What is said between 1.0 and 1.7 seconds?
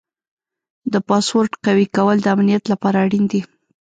پاسورډ